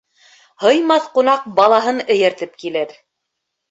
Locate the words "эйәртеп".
2.19-2.61